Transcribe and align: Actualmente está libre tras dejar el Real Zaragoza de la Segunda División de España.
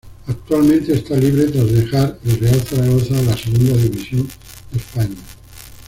Actualmente 0.25 0.93
está 0.95 1.15
libre 1.15 1.43
tras 1.49 1.71
dejar 1.71 2.17
el 2.25 2.39
Real 2.39 2.59
Zaragoza 2.61 3.13
de 3.13 3.23
la 3.23 3.37
Segunda 3.37 3.73
División 3.77 4.27
de 4.71 4.79
España. 4.79 5.15